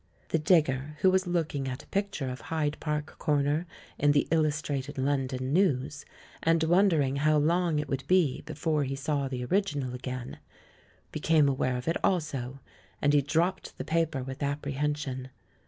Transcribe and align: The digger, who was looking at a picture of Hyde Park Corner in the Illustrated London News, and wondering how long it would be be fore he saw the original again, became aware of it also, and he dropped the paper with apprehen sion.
The 0.29 0.39
digger, 0.39 0.97
who 1.01 1.11
was 1.11 1.27
looking 1.27 1.67
at 1.67 1.83
a 1.83 1.87
picture 1.89 2.27
of 2.27 2.41
Hyde 2.41 2.75
Park 2.79 3.19
Corner 3.19 3.67
in 3.99 4.13
the 4.13 4.27
Illustrated 4.31 4.97
London 4.97 5.53
News, 5.53 6.05
and 6.41 6.63
wondering 6.63 7.17
how 7.17 7.37
long 7.37 7.77
it 7.77 7.87
would 7.87 8.05
be 8.07 8.41
be 8.41 8.53
fore 8.55 8.83
he 8.83 8.95
saw 8.95 9.27
the 9.27 9.45
original 9.45 9.93
again, 9.93 10.39
became 11.11 11.47
aware 11.47 11.77
of 11.77 11.87
it 11.87 11.97
also, 12.03 12.61
and 12.99 13.13
he 13.13 13.21
dropped 13.21 13.77
the 13.77 13.85
paper 13.85 14.23
with 14.23 14.39
apprehen 14.41 14.97
sion. 14.97 15.29